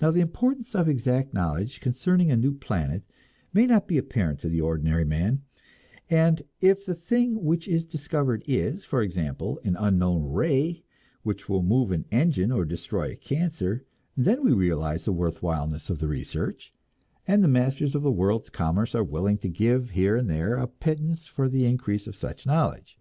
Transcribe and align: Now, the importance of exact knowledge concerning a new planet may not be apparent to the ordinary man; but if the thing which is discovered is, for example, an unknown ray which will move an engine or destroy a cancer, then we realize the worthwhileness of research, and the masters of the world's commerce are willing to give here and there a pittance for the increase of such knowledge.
Now, 0.00 0.12
the 0.12 0.20
importance 0.20 0.72
of 0.72 0.88
exact 0.88 1.34
knowledge 1.34 1.80
concerning 1.80 2.30
a 2.30 2.36
new 2.36 2.54
planet 2.54 3.02
may 3.52 3.66
not 3.66 3.88
be 3.88 3.98
apparent 3.98 4.38
to 4.38 4.48
the 4.48 4.60
ordinary 4.60 5.04
man; 5.04 5.42
but 6.08 6.42
if 6.60 6.86
the 6.86 6.94
thing 6.94 7.42
which 7.42 7.66
is 7.66 7.84
discovered 7.84 8.44
is, 8.46 8.84
for 8.84 9.02
example, 9.02 9.58
an 9.64 9.74
unknown 9.76 10.32
ray 10.32 10.84
which 11.24 11.48
will 11.48 11.64
move 11.64 11.90
an 11.90 12.04
engine 12.12 12.52
or 12.52 12.64
destroy 12.64 13.10
a 13.10 13.16
cancer, 13.16 13.84
then 14.16 14.44
we 14.44 14.52
realize 14.52 15.06
the 15.06 15.12
worthwhileness 15.12 15.90
of 15.90 16.04
research, 16.04 16.72
and 17.26 17.42
the 17.42 17.48
masters 17.48 17.96
of 17.96 18.02
the 18.02 18.12
world's 18.12 18.48
commerce 18.48 18.94
are 18.94 19.02
willing 19.02 19.38
to 19.38 19.48
give 19.48 19.90
here 19.90 20.14
and 20.14 20.30
there 20.30 20.54
a 20.54 20.68
pittance 20.68 21.26
for 21.26 21.48
the 21.48 21.64
increase 21.66 22.06
of 22.06 22.14
such 22.14 22.46
knowledge. 22.46 22.96